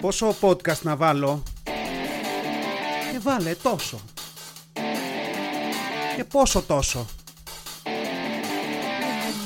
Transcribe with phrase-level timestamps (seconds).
[0.00, 1.42] Πόσο podcast να βάλω;
[3.12, 4.00] Και βάλε τόσο.
[6.16, 7.06] Και πόσο τόσο.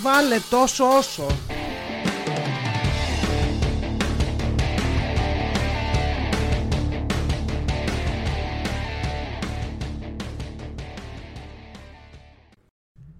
[0.03, 1.27] Βάλε τόσο όσο.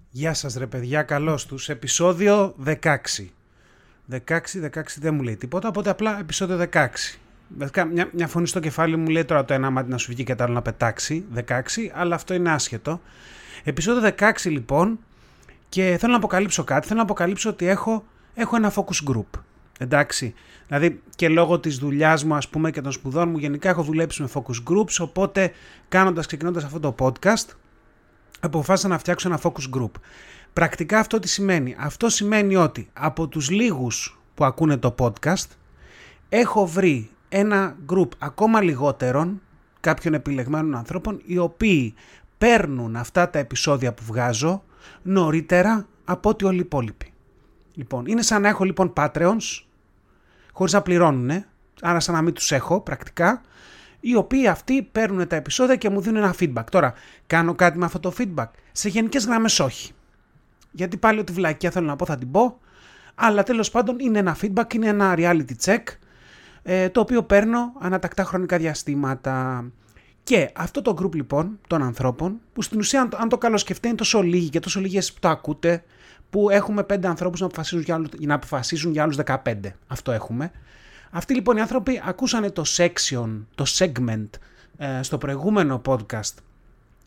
[0.09, 1.69] Γεια σας ρε παιδιά, καλώς τους.
[1.69, 2.77] Επισόδιο 16.
[4.11, 6.87] 16, 16 δεν μου λέει τίποτα, οπότε απλά επεισόδιο 16.
[7.47, 10.23] Βασικά, μια, μια φωνή στο κεφάλι μου λέει τώρα το ένα μάτι να σου βγει
[10.23, 11.61] και το άλλο να πετάξει, 16,
[11.93, 13.01] αλλά αυτό είναι άσχετο.
[13.63, 14.99] Επεισόδιο 16 λοιπόν,
[15.69, 19.39] και θέλω να αποκαλύψω κάτι, θέλω να αποκαλύψω ότι έχω, έχω ένα focus group.
[19.79, 20.33] Εντάξει,
[20.67, 24.21] δηλαδή και λόγω της δουλειάς μου ας πούμε και των σπουδών μου γενικά έχω δουλέψει
[24.21, 25.51] με focus groups, οπότε
[25.89, 27.55] κάνοντας, ξεκινώντας αυτό το podcast,
[28.39, 29.91] αποφάσισα να φτιάξω ένα focus group.
[30.53, 31.75] Πρακτικά αυτό τι σημαίνει.
[31.79, 35.47] Αυτό σημαίνει ότι από τους λίγους που ακούνε το podcast
[36.29, 39.41] έχω βρει ένα group ακόμα λιγότερων
[39.79, 41.93] κάποιων επιλεγμένων ανθρώπων οι οποίοι
[42.37, 44.63] παίρνουν αυτά τα επεισόδια που βγάζω
[45.01, 47.13] νωρίτερα από ό,τι όλοι οι υπόλοιποι.
[47.73, 49.63] Λοιπόν, είναι σαν να έχω λοιπόν Patreons
[50.51, 51.45] χωρίς να πληρώνουν,
[51.81, 53.41] άρα σαν να μην τους έχω πρακτικά,
[53.99, 56.63] οι οποίοι αυτοί παίρνουν τα επεισόδια και μου δίνουν ένα feedback.
[56.71, 56.93] Τώρα,
[57.27, 58.49] κάνω κάτι με αυτό το feedback.
[58.71, 59.93] Σε γενικές γραμμές όχι
[60.75, 62.59] γιατί πάλι ό,τι βλακιά θέλω να πω θα την πω,
[63.15, 65.83] αλλά τέλος πάντων είναι ένα feedback, είναι ένα reality check,
[66.67, 69.65] ε, το οποίο παίρνω ανατακτά χρονικά διαστήματα.
[70.23, 73.87] Και αυτό το group λοιπόν των ανθρώπων, που στην ουσία αν το, αν το καλοσκεφτεί
[73.87, 75.83] είναι τόσο λίγοι και τόσο λίγες που το ακούτε,
[76.29, 79.53] που έχουμε πέντε ανθρώπους να αποφασίζουν για, άλλους, να αποφασίζουν για άλλους 15.
[79.87, 80.51] Αυτό έχουμε.
[81.11, 84.29] Αυτοί λοιπόν οι άνθρωποι ακούσανε το section, το segment
[84.77, 86.33] ε, στο προηγούμενο podcast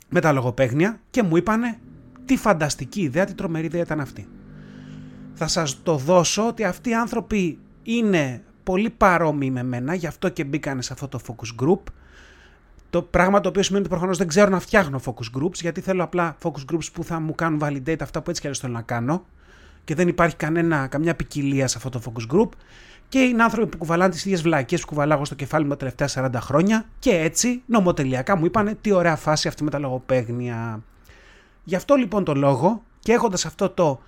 [0.08, 1.78] με τα λογοπαίγνια και μου είπανε
[2.24, 4.28] τι φανταστική ιδέα, τι τρομερή ιδέα ήταν αυτή.
[5.34, 10.28] Θα σας το δώσω ότι αυτοί οι άνθρωποι είναι πολύ παρόμοιοι με μένα, γι' αυτό
[10.28, 11.80] και μπήκανε σε αυτό το focus group.
[12.90, 16.02] Το πράγμα το οποίο σημαίνει ότι προφανώς δεν ξέρω να φτιάχνω focus groups, γιατί θέλω
[16.02, 19.26] απλά focus groups που θα μου κάνουν validate αυτά που έτσι και θέλω να κάνω.
[19.84, 22.48] Και δεν υπάρχει κανένα, καμιά ποικιλία σε αυτό το focus group.
[23.08, 26.08] Και είναι άνθρωποι που κουβαλάνε τις ίδιες βλακίες που κουβαλάω στο κεφάλι μου τα τελευταία
[26.14, 26.84] 40 χρόνια.
[26.98, 30.82] Και έτσι νομοτελειακά μου είπανε τι ωραία φάση αυτή με τα λογοπαίγνια.
[31.64, 34.00] Γι' αυτό λοιπόν το λόγο και έχοντας αυτό το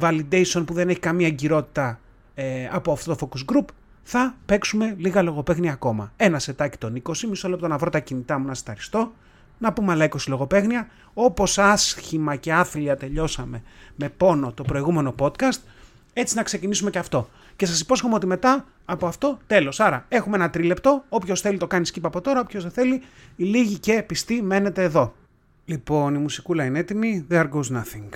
[0.00, 2.00] validation που δεν έχει καμία εγκυρότητα
[2.34, 3.64] ε, από αυτό το focus group,
[4.02, 6.12] θα παίξουμε λίγα λογοπαίγνια ακόμα.
[6.16, 9.12] Ένα σετάκι των 20, μισό λεπτό να βρω τα κινητά μου να σταριστώ,
[9.58, 10.88] να πούμε άλλα 20 λογοπαίγνια.
[11.14, 13.62] Όπως άσχημα και άθλια τελειώσαμε
[13.96, 15.60] με πόνο το προηγούμενο podcast,
[16.12, 17.28] έτσι να ξεκινήσουμε και αυτό.
[17.56, 19.80] Και σας υπόσχομαι ότι μετά από αυτό τέλος.
[19.80, 23.02] Άρα έχουμε ένα τρίλεπτο, όποιος θέλει το κάνει skip από τώρα, όποιος δεν θέλει,
[23.36, 25.14] η λίγη και πιστή μένετε εδώ.
[25.64, 27.26] Λοιπόν, η μουσικούλα είναι έτοιμη.
[27.30, 28.08] There goes nothing.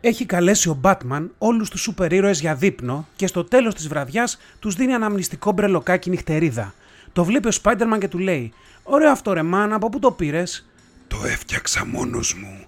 [0.00, 4.38] Έχει καλέσει ο Batman όλους τους σούπερ ήρωες για δείπνο και στο τέλος της βραδιάς
[4.58, 6.74] τους δίνει αναμνηστικό μπρελοκάκι νυχτερίδα.
[7.12, 10.68] Το βλέπει ο Spider-Man και του λέει «Ωραίο αυτό ρε man, από πού το πήρες»
[11.08, 12.66] «Το έφτιαξα μόνος μου.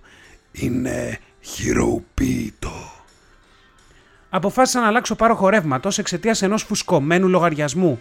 [0.52, 2.72] Είναι χειροποίητο».
[4.30, 8.00] Αποφάσισα να αλλάξω πάροχο ρεύματος εξαιτίας ενός φουσκωμένου λογαριασμού.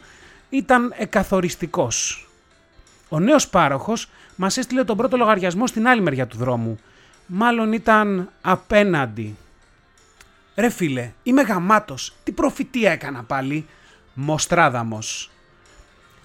[0.49, 2.27] Ήταν εκαθοριστικός.
[3.09, 6.79] Ο νέος πάροχος μας έστειλε τον πρώτο λογαριασμό στην άλλη μεριά του δρόμου.
[7.31, 9.37] Μάλλον ήταν απέναντι.
[10.55, 12.15] Ρε φίλε, είμαι γαμάτος.
[12.23, 13.65] Τι προφητεία έκανα πάλι.
[14.13, 15.31] Μοστράδαμος.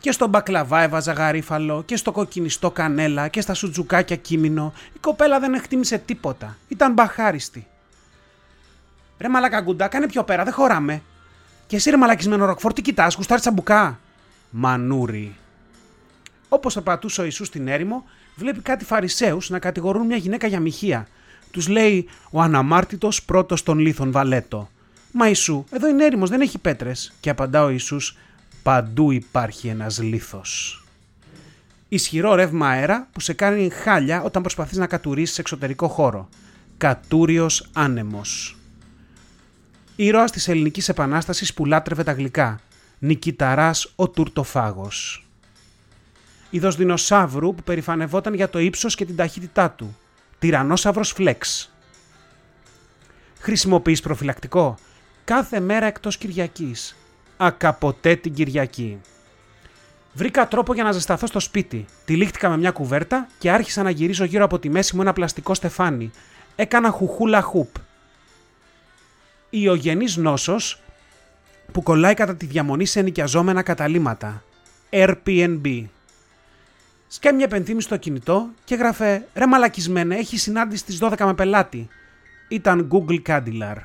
[0.01, 4.73] Και στο μπακλαβά έβαζα γαρίφαλο και στο κοκκινιστό κανέλα και στα σουτζουκάκια κίμινο.
[4.95, 6.57] Η κοπέλα δεν εκτίμησε τίποτα.
[6.69, 7.67] Ήταν μπαχάριστη.
[9.19, 11.03] Ρε μαλακαγκούντα, κάνε πιο πέρα, δεν χωράμε.
[11.67, 13.99] Και εσύ ρε μαλακισμένο ροκφόρ, τι κοιτάς, κουστάρι τσαμπουκά;
[14.51, 15.37] Μανούρι.
[16.49, 20.61] Όπως θα πατούσε ο Ιησούς στην έρημο, βλέπει κάτι Φαρισαίους να κατηγορούν μια γυναίκα για
[20.61, 21.06] μοιχεία.
[21.50, 24.71] Τους λέει ο αναμάρτητος πρώτος των λίθων Βαλέτο.
[25.12, 27.12] Μα Ιησού, εδώ είναι έρημος, δεν έχει πέτρες.
[27.21, 28.17] Και απαντά ο Ιησούς,
[28.62, 30.84] παντού υπάρχει ένας λίθος.
[31.89, 36.28] Ισχυρό ρεύμα αέρα που σε κάνει χάλια όταν προσπαθείς να κατουρίσεις σε εξωτερικό χώρο.
[36.77, 38.56] Κατούριος άνεμος.
[39.97, 42.61] Ήρωας της Ελληνικής Επανάστασης που λάτρευε τα γλυκά.
[42.99, 45.24] Νικηταράς ο τουρτοφάγος
[46.55, 49.97] είδος δεινοσαύρου που περηφανευόταν για το ύψος και την ταχύτητά του.
[50.39, 51.73] Τυρανόσαυρος φλεξ.
[53.41, 54.79] Χρησιμοποιείς προφυλακτικό.
[55.25, 56.97] Κάθε μέρα εκτός Κυριακής.
[57.37, 59.01] Ακαποτέ την Κυριακή.
[60.12, 61.85] Βρήκα τρόπο για να ζεσταθώ στο σπίτι.
[62.05, 65.55] Τυλίχτηκα με μια κουβέρτα και άρχισα να γυρίζω γύρω από τη μέση μου ένα πλαστικό
[65.55, 66.11] στεφάνι.
[66.57, 67.69] Έκανα χουχούλα χουπ.
[69.50, 70.81] Ιογενής νόσος
[71.73, 74.43] που κολλάει κατά τη διαμονή σε ενοικιαζόμενα καταλήματα.
[74.91, 75.85] Airbnb.
[77.14, 81.88] Σκέμει μια επενθύμηση στο κινητό και έγραφε «Ρε μαλακισμένε, έχει συνάντηση στις 12 με πελάτη».
[82.49, 83.76] Ήταν Google Cadillac.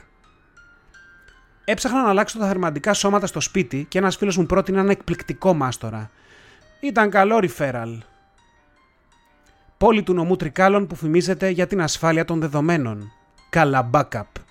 [1.65, 5.53] Έψαχνα να αλλάξω τα θερμαντικά σώματα στο σπίτι και ένας φίλος μου πρότεινε ένα εκπληκτικό
[5.53, 6.11] μάστορα.
[6.79, 7.97] Ήταν καλό referral.
[9.77, 13.11] Πόλη του νομού Τρικάλων που φημίζεται για την ασφάλεια των δεδομένων.
[13.49, 14.41] Καλά backup.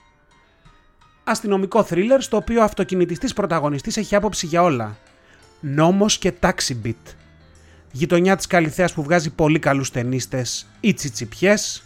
[1.25, 4.97] Αστυνομικό θρίλερ στο οποίο ο αυτοκινητιστής πρωταγωνιστής έχει άποψη για όλα.
[5.61, 7.15] Νόμος και taxi beat.
[7.93, 11.83] Γειτονιά της Καλυθέας που βγάζει πολύ καλούς ταινίστες ή τσιτσιπιές.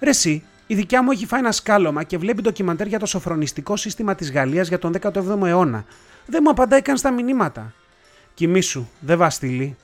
[0.00, 3.76] Ρε εσύ, η δικιά μου έχει φάει ένα σκάλωμα και βλέπει ντοκιμαντέρ για το σοφρονιστικό
[3.76, 5.84] σύστημα της Γαλλίας για τον 17ο αιώνα.
[6.26, 7.72] Δεν μου απαντάει καν στα μηνύματα.
[8.34, 9.76] Κοιμήσου, δεν βαστήλει.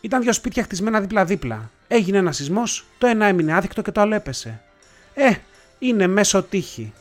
[0.00, 1.70] Ήταν δύο σπίτια χτισμένα δίπλα-δίπλα.
[1.88, 4.60] Έγινε ένα σεισμός, το ένα έμεινε άδεικτο και το άλλο έπεσε.
[5.14, 5.30] Ε,
[5.78, 6.92] είναι μέσω τύχη.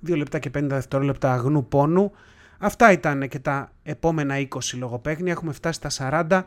[0.00, 2.12] Δύο λεπτά και 50 δευτερόλεπτα αγνού πόνου.
[2.62, 5.32] Αυτά ήταν και τα επόμενα 20 λογοπαίγνια.
[5.32, 6.42] Έχουμε φτάσει στα 40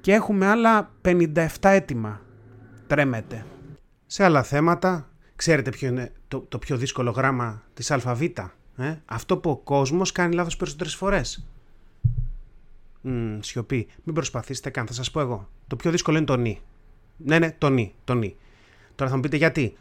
[0.00, 2.20] και έχουμε άλλα 57 έτοιμα.
[2.86, 3.46] Τρέμετε.
[4.06, 8.54] Σε άλλα θέματα, ξέρετε ποιο είναι το, το πιο δύσκολο γράμμα της αλφαβήτα.
[8.76, 11.46] Ε; Αυτό που ο κόσμος κάνει λάθος περισσότερες φορές.
[13.04, 13.88] Mm, σιωπή.
[14.02, 15.48] Μην προσπαθήσετε καν, θα σας πω εγώ.
[15.66, 16.60] Το πιο δύσκολο είναι το νι.
[17.16, 18.36] Ναι, ναι, το νι, το νι.
[18.94, 19.76] Τώρα θα μου πείτε γιατί.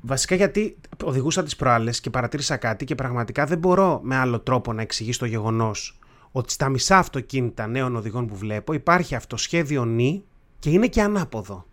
[0.00, 4.72] Βασικά γιατί οδηγούσα τις προάλλες και παρατήρησα κάτι και πραγματικά δεν μπορώ με άλλο τρόπο
[4.72, 5.98] να εξηγήσω το γεγονός
[6.32, 10.24] ότι στα μισά αυτοκίνητα νέων οδηγών που βλέπω υπάρχει αυτό σχέδιο νι
[10.58, 11.66] και είναι και ανάποδο.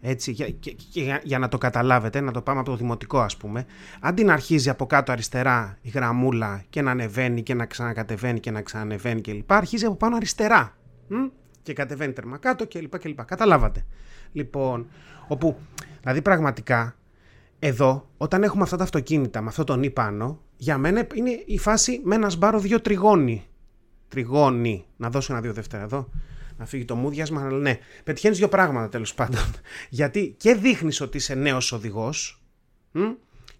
[0.00, 3.36] Έτσι, για, και, για, για, να το καταλάβετε, να το πάμε από το δημοτικό ας
[3.36, 3.66] πούμε,
[4.00, 8.50] αντί να αρχίζει από κάτω αριστερά η γραμμούλα και να ανεβαίνει και να ξανακατεβαίνει και
[8.50, 9.52] να ξανανεβαίνει κλπ.
[9.52, 10.76] Αρχίζει από πάνω αριστερά
[11.08, 11.14] μ;
[11.62, 12.98] και κατεβαίνει τέρμα κάτω κλπ.
[12.98, 13.24] κλπ.
[13.24, 13.84] Καταλάβατε.
[14.32, 14.86] Λοιπόν,
[15.28, 15.56] όπου,
[16.00, 16.96] δηλαδή πραγματικά,
[17.58, 21.58] εδώ, όταν έχουμε αυτά τα αυτοκίνητα με αυτό το νι πάνω, για μένα είναι η
[21.58, 23.46] φάση με ένα σπάρο δύο τριγώνι.
[24.08, 24.84] Τριγώνι.
[24.96, 26.08] Να δώσω ένα δύο δεύτερα εδώ
[26.58, 27.78] να φύγει το μούδιασμα, αλλά ναι.
[28.04, 29.40] Πετυχαίνεις δύο πράγματα τέλος πάντων.
[29.88, 32.42] Γιατί και δείχνεις ότι είσαι νέος οδηγός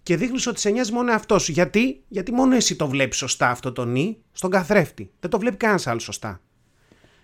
[0.03, 1.51] και δείχνεις ότι σε νοιάζει μόνο αυτό σου.
[1.51, 5.11] Γιατί; Γιατί μόνο εσύ το βλέπεις σωστά αυτό το νι στον καθρέφτη.
[5.19, 6.41] Δεν το βλέπει κανένας άλλος σωστά.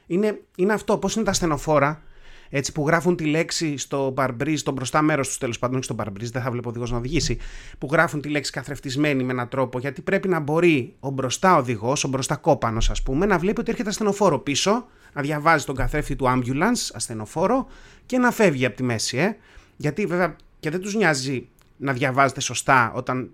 [0.08, 0.98] Είναι, είναι αυτό.
[0.98, 2.04] Πώς είναι τα στενοφόρα;
[2.50, 5.94] Έτσι, που γράφουν τη λέξη στο μπαρμπρίζ, στο μπροστά μέρος τους τέλος πάντων, όχι στο
[5.94, 7.38] μπαρμπρίζ, δεν θα βλέπω οδηγός να οδηγήσει,
[7.78, 12.04] που γράφουν τη λέξη καθρεφτισμένη με έναν τρόπο, γιατί πρέπει να μπορεί ο μπροστά οδηγός,
[12.04, 16.16] ο μπροστά κόπανος, ας πούμε, να βλέπει ότι έρχεται ασθενοφόρο πίσω, να διαβάζει τον καθρέφτη
[16.16, 17.68] του ambulance, ασθενοφόρο,
[18.06, 19.36] και να φεύγει από τη μέση, ε.
[19.78, 23.30] Γιατί βέβαια και δεν τους νοιάζει να διαβάζετε σωστά όταν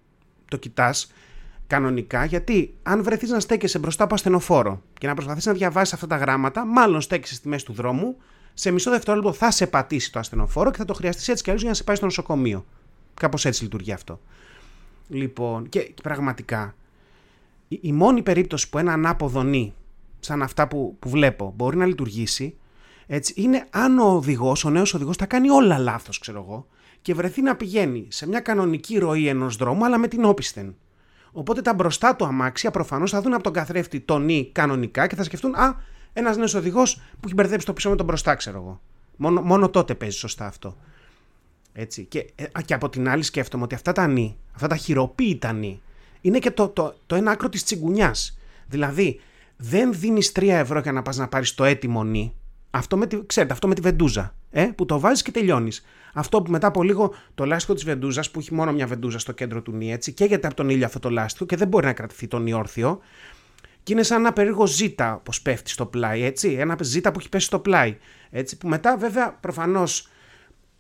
[0.48, 1.12] το κοιτάς
[1.68, 6.08] κανονικά, γιατί αν βρεθείς να στέκεσαι μπροστά από ασθενοφόρο και να προσπαθείς να διαβάσεις αυτά
[6.08, 8.18] τα γράμματα, μάλλον στέκεσαι στη μέση του δρόμου,
[8.62, 11.62] σε μισό δευτερόλεπτο θα σε πατήσει το ασθενοφόρο και θα το χρειαστείς έτσι κι αλλιώς
[11.62, 12.66] για να σε πάει στο νοσοκομείο.
[13.14, 14.20] Κάπως έτσι λειτουργεί αυτό.
[15.08, 16.76] Λοιπόν, και, πραγματικά,
[17.68, 19.74] η, η, μόνη περίπτωση που ένα ανάποδο νη,
[20.20, 22.58] σαν αυτά που, που βλέπω, μπορεί να λειτουργήσει,
[23.08, 26.68] έτσι, είναι αν ο οδηγός, ο νέος οδηγός, θα κάνει όλα λάθος, ξέρω εγώ,
[27.02, 30.76] και βρεθεί να πηγαίνει σε μια κανονική ροή ενός δρόμου, αλλά με την όπισθεν.
[31.32, 35.16] Οπότε τα μπροστά του αμάξια προφανώς θα δουν από τον καθρέφτη το νη κανονικά και
[35.16, 35.76] θα σκεφτούν, Α,
[36.14, 38.82] ένας νέος οδηγός που έχει μπερδέψει το πίσω με τον μπροστά, ξέρω εγώ.
[39.16, 40.78] Μόνο, μόνο τότε παίζει σωστά αυτό.
[41.74, 42.06] Έτσι.
[42.06, 45.82] Και, ε, και από την άλλη σκέφτομαι ότι αυτά τα νη, αυτά τα χειροποίητα νη,
[46.22, 48.38] είναι και το, το, το ένα άκρο της τσιγκουνιάς.
[48.68, 49.20] Δηλαδή,
[49.58, 52.34] δεν δίνεις 3 ευρώ για να πας να πάρεις το έτοιμο νη.
[52.70, 54.36] Αυτό με τη, ξέρετε, αυτό με τη βεντούζα.
[54.52, 55.86] Ε, που το βάζεις και τελειώνεις.
[56.14, 59.32] Αυτό που μετά από λίγο το λάστιχο της βεντούζας, που έχει μόνο μια βεντούζα στο
[59.32, 61.94] κέντρο του νη, έτσι, καίγεται από τον ήλιο αυτό το λάστιχο και δεν μπορεί να
[61.94, 63.00] κρατηθεί το νη όρθιο
[63.84, 66.52] και είναι σαν ένα περίεργο ζήτα όπω πέφτει στο πλάι, έτσι.
[66.52, 67.98] Ένα ζήτα που έχει πέσει στο πλάι.
[68.30, 70.08] Έτσι, που μετά βέβαια προφανώς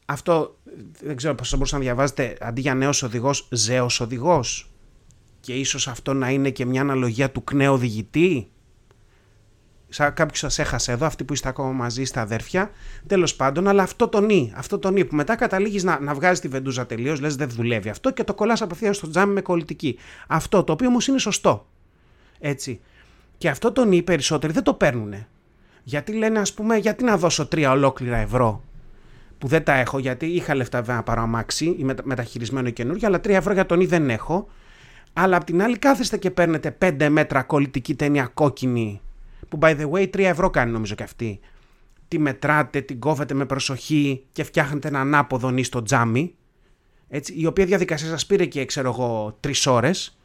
[0.05, 0.59] αυτό
[1.01, 4.71] δεν ξέρω πώς θα μπορούσα να διαβάζετε αντί για νέος οδηγός, ζέος οδηγός.
[5.39, 8.51] Και ίσως αυτό να είναι και μια αναλογία του κνέου οδηγητή.
[9.89, 12.71] Σαν κάποιος σας έχασε εδώ, αυτοί που είστε ακόμα μαζί στα αδέρφια.
[13.07, 16.41] Τέλος πάντων, αλλά αυτό το νι, αυτό το νι που μετά καταλήγεις να, να βγάζει
[16.41, 19.97] τη βεντούζα τελείως, λες δεν δουλεύει αυτό και το κολλάς απευθείας στο τζάμι με κολλητική.
[20.27, 21.67] Αυτό το οποίο όμως είναι σωστό.
[22.39, 22.81] Έτσι.
[23.41, 25.13] Και αυτό τον οι περισσότεροι δεν το παίρνουν.
[25.83, 28.63] Γιατί λένε, ας πούμε, γιατί να δώσω τρία ολόκληρα ευρώ
[29.37, 33.37] που δεν τα έχω, γιατί είχα λεφτά να πάρω αμάξι ή μεταχειρισμένο καινούργιο, αλλά τρία
[33.37, 34.47] ευρώ για τον ή δεν έχω.
[35.13, 39.01] Αλλά απ' την άλλη κάθεστε και παίρνετε πέντε μέτρα κολλητική ταινία κόκκινη,
[39.49, 41.39] που by the way τρία ευρώ κάνει νομίζω και αυτή.
[42.07, 46.35] Τη μετράτε, την κόβετε με προσοχή και φτιάχνετε ένα ανάποδο νη στο τζάμι.
[47.09, 50.15] Έτσι, η οποία διαδικασία σας πήρε και ξέρω εγώ τρεις ώρες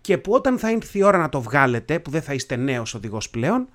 [0.00, 2.94] και που όταν θα έρθει η ώρα να το βγάλετε, που δεν θα είστε νέος
[2.94, 3.68] οδηγός πλέον,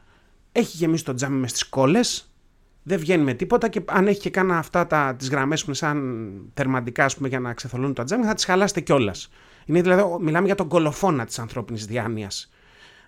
[0.51, 2.29] έχει γεμίσει το τζάμι μες στι κόλλες,
[2.83, 5.75] δεν βγαίνει με τίποτα και αν έχει και κάνα αυτά τα, τις γραμμές που είναι
[5.75, 9.29] σαν θερμαντικά πούμε, για να ξεθολούν το τζάμι θα τις χαλάσετε κιόλας.
[9.65, 12.49] Είναι δηλαδή, μιλάμε για τον κολοφόνα της ανθρώπινης διάνοιας.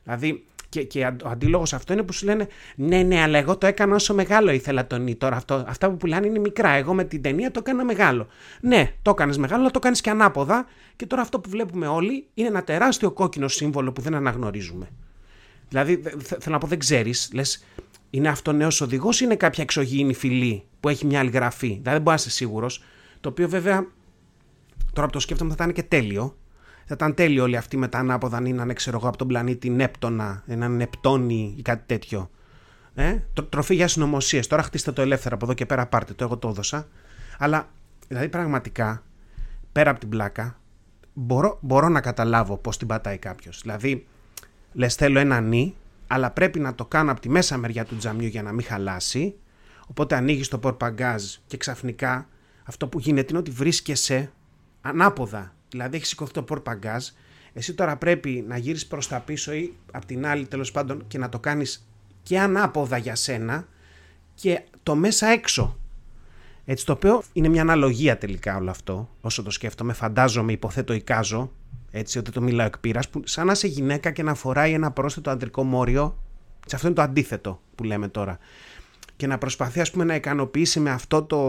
[0.04, 3.68] Δηλαδή Και, και ο αντίλογος αυτό είναι που σου λένε Ναι, ναι, αλλά εγώ το
[3.68, 5.16] έκανα όσο μεγάλο ήθελα τον Νι.
[5.16, 6.70] Τώρα αυτό, αυτά που πουλάνε είναι μικρά.
[6.70, 8.28] Εγώ με την ταινία το έκανα μεγάλο.
[8.62, 10.66] Ναι, το έκανες μεγάλο, αλλά το κάνεις και ανάποδα.
[10.96, 14.90] Και τώρα αυτό που βλέπουμε όλοι είναι ένα τεράστιο κόκκινο σύμβολο που δεν αναγνωρίζουμε.
[15.70, 17.66] Δηλαδή, θέλω να πω, δεν ξέρεις, λες,
[18.10, 21.68] είναι αυτό νέος οδηγός ή είναι κάποια εξωγήινη φυλή που έχει μια άλλη γραφή.
[21.68, 22.84] Δηλαδή, δεν μπορείς να είσαι σίγουρος.
[23.20, 23.88] Το οποίο βέβαια,
[24.94, 26.38] τώρα που το σκέφτομαι, θα ήταν και τέλειο.
[26.90, 29.70] Θα ήταν τέλειο όλοι αυτοί με τα ανάποδα αν είναι, ξέρω εγώ, από τον πλανήτη
[29.70, 32.30] Νέπτονα, έναν Νεπτόνι ή κάτι τέτοιο.
[32.94, 33.18] Ε;
[33.50, 34.48] Τροφή για συνωμοσίες.
[34.48, 36.24] Τώρα χτίστε το ελεύθερα από εδώ και πέρα, πάρτε το.
[36.24, 36.88] Εγώ το έδωσα.
[37.38, 37.70] Αλλά
[38.08, 39.04] δηλαδή πραγματικά,
[39.72, 40.60] πέρα από την πλάκα,
[41.14, 43.62] μπορώ, μπορώ να καταλάβω πώς την πατάει κάποιος.
[43.62, 44.08] Δηλαδή,
[44.74, 45.76] λες, θέλω ένα νι,
[46.08, 49.36] αλλά πρέπει να το κάνω από τη μέσα μεριά του τζαμιού για να μην χαλάσει.
[49.88, 52.28] Οπότε ανοίγεις το πορπαγκάζ και ξαφνικά
[52.64, 54.32] αυτό που γίνεται είναι ότι βρίσκεσαι
[54.82, 55.56] ανάποδα.
[55.70, 57.08] Δηλαδή έχεις σηκωθεί το πορπαγκάζ,
[57.54, 61.18] εσύ τώρα πρέπει να γύρεις προς τα πίσω ή από την άλλη τέλος πάντων και
[61.18, 61.88] να το κάνεις
[62.24, 63.68] και ανάποδα για σένα
[64.36, 65.78] και το μέσα έξω.
[66.66, 71.52] Έτσι το οποίο είναι μια αναλογία τελικά όλο αυτό, όσο το σκέφτομαι, φαντάζομαι, υποθέτω, εικάζω,
[71.92, 74.92] έτσι ότι το μιλάω εκ πείρας, που σαν να είσαι γυναίκα και να φοράει ένα
[74.92, 76.24] πρόσθετο αντρικό μόριο,
[76.66, 78.38] σε αυτό είναι το αντίθετο που λέμε τώρα
[79.18, 81.40] και να προσπαθεί ας πούμε, να ικανοποιήσει με αυτό το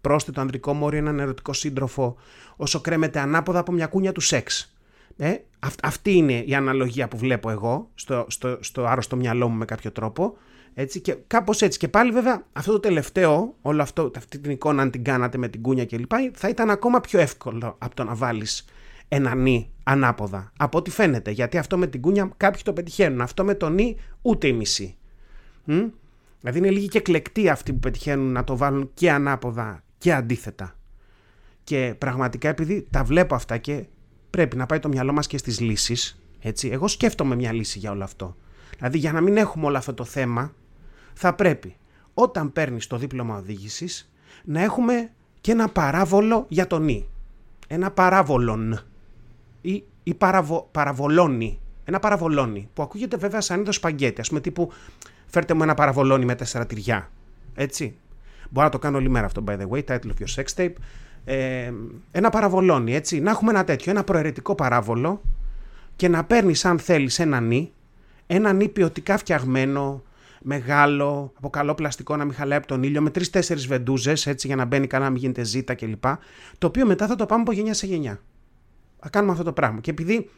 [0.00, 2.16] πρόσθετο ανδρικό μόριο έναν ερωτικό σύντροφο
[2.56, 4.74] όσο κρέμεται ανάποδα από μια κούνια του σεξ.
[5.16, 5.34] Ε,
[5.82, 9.92] αυτή είναι η αναλογία που βλέπω εγώ στο, στο, στο άρρωστο μυαλό μου με κάποιο
[9.92, 10.36] τρόπο.
[10.74, 11.78] Έτσι, και κάπως έτσι.
[11.78, 15.48] Και πάλι βέβαια αυτό το τελευταίο, όλο αυτό, αυτή την εικόνα αν την κάνατε με
[15.48, 16.12] την κούνια κλπ.
[16.32, 18.64] θα ήταν ακόμα πιο εύκολο από το να βάλεις
[19.08, 20.52] ένα νι ανάποδα.
[20.56, 21.30] Από ό,τι φαίνεται.
[21.30, 23.20] Γιατί αυτό με την κούνια κάποιοι το πετυχαίνουν.
[23.20, 24.96] Αυτό με το νι ούτε η μισή.
[26.40, 30.76] Δηλαδή είναι λίγοι και εκλεκτοί αυτοί που πετυχαίνουν να το βάλουν και ανάποδα και αντίθετα.
[31.64, 33.84] Και πραγματικά επειδή τα βλέπω αυτά και
[34.30, 37.90] πρέπει να πάει το μυαλό μας και στις λύσεις, έτσι, εγώ σκέφτομαι μια λύση για
[37.90, 38.36] όλο αυτό.
[38.76, 40.54] Δηλαδή για να μην έχουμε όλο αυτό το θέμα,
[41.14, 41.76] θα πρέπει
[42.14, 44.10] όταν παίρνεις το δίπλωμα οδήγησης
[44.44, 47.08] να έχουμε και ένα παράβολο για τον νη.
[47.66, 48.80] Ένα παράβολον
[49.60, 51.60] ή, ή παραβο, παραβολώνει.
[51.84, 54.72] Ένα παραβολώνει που ακούγεται βέβαια σαν είδος σπαγκέτι, ας πούμε τύπου
[55.30, 57.10] φέρτε μου ένα παραβολόνι με τέσσερα τυριά.
[57.54, 57.96] Έτσι.
[58.50, 60.72] Μπορώ να το κάνω όλη μέρα αυτό, by the way, title of your sex tape.
[61.24, 61.72] Ε,
[62.10, 63.20] ένα παραβολόνι, έτσι.
[63.20, 65.22] Να έχουμε ένα τέτοιο, ένα προαιρετικό παράβολο
[65.96, 67.72] και να παίρνεις, αν θέλεις, ένα νι,
[68.26, 70.02] ένα νι ποιοτικά φτιαγμένο,
[70.42, 74.56] μεγάλο, από καλό πλαστικό να μην χαλάει από τον ήλιο, με τρει-τέσσερι βεντούζες, έτσι για
[74.56, 76.04] να μπαίνει καλά, να μην γίνεται ζήτα κλπ.
[76.58, 78.20] Το οποίο μετά θα το πάμε από γενιά σε γενιά.
[79.00, 79.80] Θα κάνουμε αυτό το πράγμα.
[79.80, 80.30] Και επειδή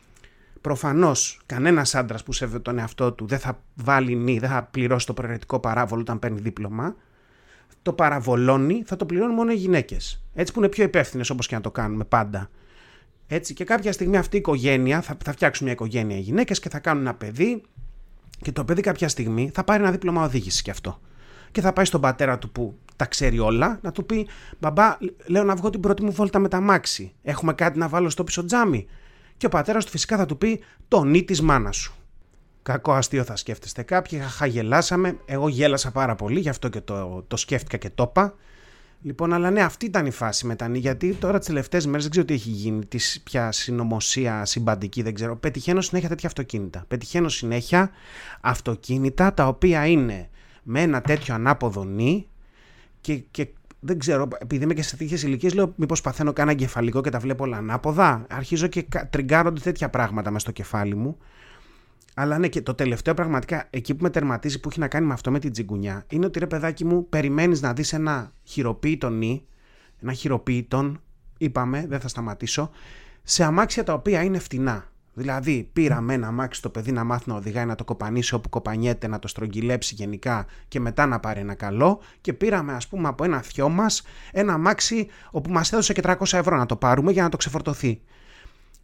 [0.60, 5.06] Προφανώς κανένας άντρας που σέβεται τον εαυτό του δεν θα βάλει νη, δεν θα πληρώσει
[5.06, 6.96] το προαιρετικό παράβολο όταν παίρνει δίπλωμα.
[7.82, 10.24] Το παραβολώνει, θα το πληρώνουν μόνο οι γυναίκες.
[10.34, 12.50] Έτσι που είναι πιο υπεύθυνες όπως και να το κάνουμε πάντα.
[13.26, 16.68] Έτσι και κάποια στιγμή αυτή η οικογένεια, θα, θα φτιάξουν μια οικογένεια οι γυναίκες και
[16.68, 17.62] θα κάνουν ένα παιδί.
[18.40, 21.00] Και το παιδί κάποια στιγμή θα πάρει ένα δίπλωμα οδήγησης κι αυτό.
[21.52, 25.44] Και θα πάει στον πατέρα του που τα ξέρει όλα, να του πει: Μπαμπά, λέω
[25.44, 27.12] να βγω την πρώτη μου βόλτα με τα μάξι.
[27.22, 28.86] Έχουμε κάτι να βάλω στο πίσω τζάμι
[29.40, 31.94] και ο πατέρας του φυσικά θα του πει το νι της μάνας σου.
[32.62, 35.18] Κακό αστείο θα σκέφτεστε κάποιοι, χαγελάσαμε.
[35.24, 38.34] Εγώ γέλασα πάρα πολύ, γι' αυτό και το, το σκέφτηκα και το είπα.
[39.02, 42.02] Λοιπόν, αλλά ναι, αυτή ήταν η φάση με τα νι, γιατί τώρα τις τελευταίες μέρες
[42.02, 45.36] δεν ξέρω τι έχει γίνει, τις πια συνωμοσία συμπαντική, δεν ξέρω.
[45.36, 46.84] Πετυχαίνω συνέχεια τέτοια αυτοκίνητα.
[46.88, 47.90] Πετυχαίνω συνέχεια
[48.40, 50.28] αυτοκίνητα τα οποία είναι
[50.62, 52.26] με ένα τέτοιο ανάποδο νι
[53.00, 53.48] και, και
[53.80, 57.18] δεν ξέρω, επειδή είμαι και σε τέτοιες ηλικίες, λέω μήπως παθαίνω κανένα εγκεφαλικό και τα
[57.18, 58.26] βλέπω όλα ανάποδα.
[58.30, 61.16] Αρχίζω και τριγκάρονται τέτοια πράγματα μες στο κεφάλι μου.
[62.14, 65.12] Αλλά ναι, και το τελευταίο πραγματικά εκεί που με τερματίζει που έχει να κάνει με
[65.12, 69.44] αυτό με την τσιγκουνιά είναι ότι ρε παιδάκι μου, περιμένεις να δεις ένα χειροποίητο νη,
[70.02, 71.00] ένα χειροποίητον,
[71.38, 72.70] είπαμε, δεν θα σταματήσω,
[73.22, 74.89] σε αμάξια τα οποία είναι φτηνά.
[75.12, 79.06] Δηλαδή, πήραμε ένα αμάξι το παιδί να μάθει να οδηγάει, να το κοπανίσει όπου κοπανιέται,
[79.06, 82.00] να το στρογγυλέψει γενικά και μετά να πάρει ένα καλό.
[82.20, 84.02] Και πήραμε, ας πούμε, από ένα θειό μας
[84.32, 88.00] ένα αμάξι όπου μας έδωσε και 300 ευρώ να το πάρουμε για να το ξεφορτωθεί.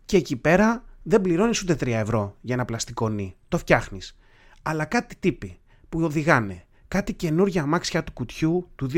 [0.04, 3.36] Και εκεί πέρα δεν πληρώνεις ούτε 3 ευρώ για ένα πλαστικό νη.
[3.48, 4.18] Το φτιάχνεις.
[4.62, 8.90] Αλλά κάτι τύποι που οδηγάνε κάτι καινούργια αμάξια του κουτιού του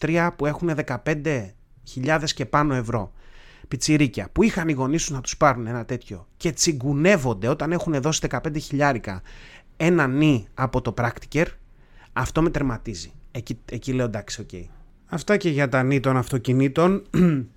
[0.00, 0.70] 2023 που έχουν
[1.04, 3.12] 15.000 και πάνω ευρώ
[3.68, 8.00] πιτσιρίκια που είχαν οι γονείς τους να τους πάρουν ένα τέτοιο και τσιγκουνεύονται όταν έχουν
[8.00, 9.22] δώσει 15 χιλιάρικα
[9.76, 11.48] ένα νι από το Praktiker,
[12.12, 13.12] αυτό με τερματίζει.
[13.30, 14.48] Εκεί, εκεί λέω εντάξει, OK.
[14.52, 14.64] Okay.
[15.06, 17.02] Αυτά και για τα νι των αυτοκινήτων.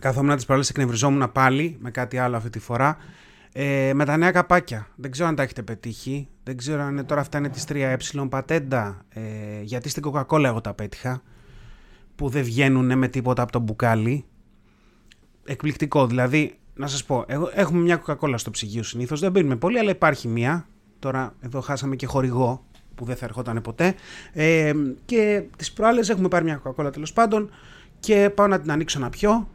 [0.00, 2.96] Καθόμουν τις προάλλες εκνευριζόμουν πάλι με κάτι άλλο αυτή τη φορά.
[3.52, 4.88] Ε, με τα νέα καπάκια.
[4.96, 6.28] Δεν ξέρω αν τα έχετε πετύχει.
[6.42, 7.96] Δεν ξέρω αν τώρα αυτά είναι τη 3Ε
[8.28, 9.04] πατέντα.
[9.08, 9.20] Ε,
[9.62, 11.22] γιατί στην Coca-Cola εγώ τα πέτυχα.
[12.14, 14.24] Που δεν βγαίνουν με τίποτα από το μπουκάλι
[15.44, 16.06] εκπληκτικό.
[16.06, 17.24] Δηλαδή, να σας πω,
[17.54, 19.20] έχουμε μια κοκακόλα στο ψυγείο συνήθως.
[19.20, 20.66] Δεν πίνουμε πολύ, αλλά υπάρχει μία.
[20.98, 23.94] Τώρα εδώ χάσαμε και χορηγό που δεν θα ερχόταν ποτέ.
[24.32, 24.72] Ε,
[25.04, 27.50] και τις προάλλες έχουμε πάρει μια κοκακόλα τέλος πάντων
[28.00, 29.48] και πάω να την ανοίξω να πιω.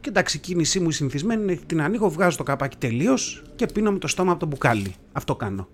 [0.00, 3.66] Και εντάξει, η κίνησή μου η συνηθισμένη είναι την ανοίγω, βγάζω το καπάκι τελείως και
[3.66, 4.94] πίνω με το στόμα από το μπουκάλι.
[5.12, 5.68] Αυτό κάνω.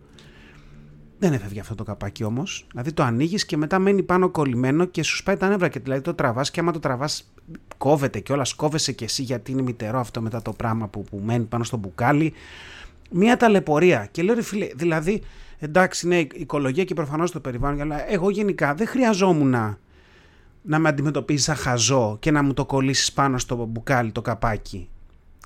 [1.18, 2.66] Δεν έφευγε αυτό το καπάκι όμως.
[2.70, 6.00] Δηλαδή το ανοίγεις και μετά μένει πάνω κολλημένο και σου σπάει τα νεύρα και δηλαδή
[6.00, 7.32] το τραβάς και άμα το τραβάς
[7.76, 11.20] κόβεται και όλα κόβεσαι και εσύ γιατί είναι μητερό αυτό μετά το πράγμα που, που
[11.24, 12.32] μένει πάνω στο μπουκάλι.
[13.10, 14.08] Μία ταλαιπωρία.
[14.10, 15.22] Και λέω ρε φίλε, δηλαδή
[15.58, 19.78] εντάξει ναι οικολογία και προφανώς το περιβάλλον αλλά εγώ γενικά δεν χρειαζόμουν να,
[20.62, 24.88] να με αντιμετωπίσει σαν χαζό και να μου το κολλήσεις πάνω στο μπουκάλι το καπάκι.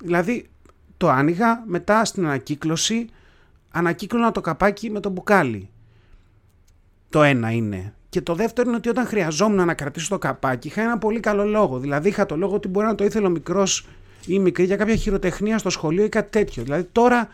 [0.03, 0.49] Δηλαδή
[0.97, 3.07] το άνοιγα μετά στην ανακύκλωση
[3.73, 5.69] ανακύκλωνα το καπάκι με το μπουκάλι.
[7.09, 7.93] Το ένα είναι.
[8.09, 11.45] Και το δεύτερο είναι ότι όταν χρειαζόμουν να κρατήσω το καπάκι, είχα ένα πολύ καλό
[11.45, 11.79] λόγο.
[11.79, 13.87] Δηλαδή, είχα το λόγο ότι μπορεί να το ήθελε ο μικρός
[14.25, 16.63] ή μικρή για κάποια χειροτεχνία στο σχολείο ή κάτι τέτοιο.
[16.63, 17.27] Δηλαδή, τώρα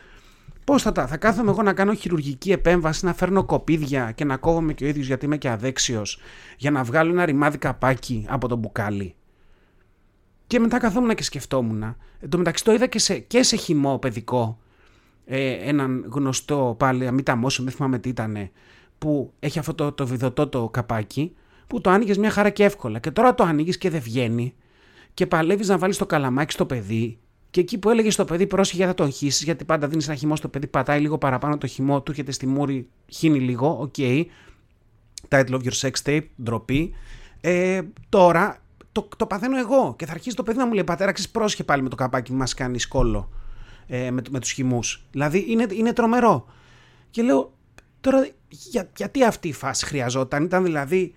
[0.64, 1.08] πώς θα τα.
[1.08, 4.88] Θα κάθομαι εγώ να κάνω χειρουργική επέμβαση, να φέρνω κοπίδια και να κόβομαι και ο
[4.88, 6.20] ίδιος γιατί είμαι και αδέξιος,
[6.58, 9.16] για να βγάλω ένα ρημάδι καπάκι από το μπουκάλι.
[10.48, 11.84] Και μετά καθόμουν και σκεφτόμουν.
[12.20, 14.58] Εν τω μεταξύ το είδα και σε, και σε χυμό παιδικό
[15.32, 18.50] ε, έναν γνωστό πάλι Amita Motion, δεν θυμάμαι τι ήταν,
[18.98, 21.36] που έχει αυτό το, το βιδωτό το καπάκι,
[21.68, 23.00] που το άνοιγες μια χαρά και εύκολα.
[23.00, 24.54] Και τώρα το ανοίγει και δεν βγαίνει.
[25.14, 27.18] Και παλεύεις να βάλεις το καλαμάκι στο παιδί.
[27.50, 30.36] Και εκεί που έλεγες στο παιδί, πρόσεχε θα τον χύσει, γιατί πάντα δίνεις ένα χυμό
[30.36, 33.78] στο παιδί, πατάει λίγο παραπάνω το χυμό, του έρχεται στη μούρη, χύνει λίγο.
[33.82, 33.94] OK.
[33.98, 34.26] Okay.
[35.30, 36.94] Title of your sex tape, ντροπή.
[37.42, 38.58] Ε, τώρα
[38.92, 41.82] το, το παθαίνω εγώ και θα αρχίσει το παιδί να μου λέει πατέρα, πρόσχε πάλι
[41.82, 43.30] με το καπάκι μας κάνει σκόλο
[43.92, 45.04] ε, με, με τους χυμούς.
[45.12, 46.46] Δηλαδή είναι, είναι τρομερό.
[47.10, 47.54] Και λέω
[48.02, 51.16] τώρα για, γιατί αυτή η φάση χρειαζόταν; Ήταν δηλαδή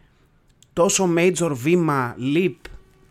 [0.73, 2.55] τόσο major βήμα, leap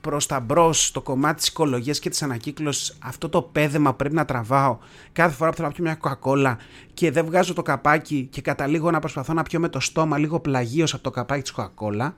[0.01, 4.25] προς τα μπρος στο κομμάτι της οικολογίας και της ανακύκλωσης αυτό το πέδεμα πρέπει να
[4.25, 4.77] τραβάω
[5.11, 6.57] κάθε φορά που θέλω να πιω μια κοκακόλα
[6.93, 10.39] και δεν βγάζω το καπάκι και καταλήγω να προσπαθώ να πιω με το στόμα λίγο
[10.39, 12.15] πλαγίως από το καπάκι της κοκακόλα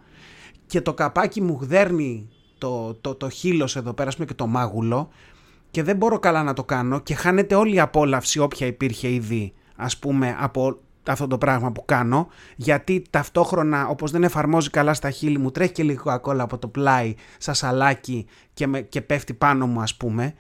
[0.68, 5.10] και το καπάκι μου γδέρνει το, το, το χείλος εδώ πέρα και το μάγουλο
[5.74, 9.54] και δεν μπορώ καλά να το κάνω και χάνεται όλη η απόλαυση όποια υπήρχε ήδη
[9.76, 15.10] ας πούμε από αυτό το πράγμα που κάνω γιατί ταυτόχρονα όπως δεν εφαρμόζει καλά στα
[15.10, 19.34] χείλη μου τρέχει και λίγο ακόλα από το πλάι σαν σαλάκι και, με, και πέφτει
[19.34, 20.34] πάνω μου ας πούμε.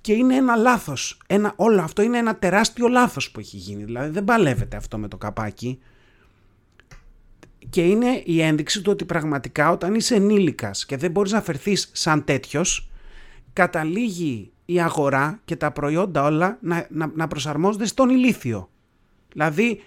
[0.00, 3.84] Και είναι ένα λάθος, ένα, όλο αυτό είναι ένα τεράστιο λάθος που έχει γίνει.
[3.84, 5.78] Δηλαδή δεν παλεύεται αυτό με το καπάκι.
[7.70, 11.90] Και είναι η ένδειξη του ότι πραγματικά όταν είσαι ενήλικας και δεν μπορείς να φερθείς
[11.92, 12.90] σαν τέτοιος
[13.52, 18.68] καταλήγει η αγορά και τα προϊόντα όλα να, να, να προσαρμόζονται στον ηλίθιο.
[19.32, 19.80] Δηλαδή,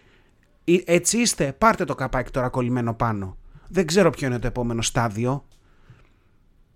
[0.86, 3.38] έτσι είστε, πάρτε το καπάκι τώρα κολλημένο πάνω.
[3.68, 5.46] Δεν ξέρω ποιο είναι το επόμενο στάδιο.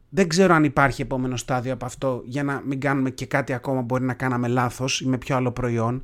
[0.10, 3.82] Δεν ξέρω αν υπάρχει επόμενο στάδιο από αυτό για να μην κάνουμε και κάτι ακόμα
[3.82, 6.04] μπορεί να κάναμε λάθος ή με πιο άλλο προϊόν.